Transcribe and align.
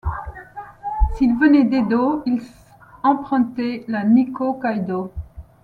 S'ils 1.13 1.35
venaient 1.35 1.63
d'Edo, 1.65 2.23
ils 2.25 2.41
empruntaient 3.03 3.85
la 3.87 4.03
Nikkō 4.03 4.59
Kaidō. 4.59 5.11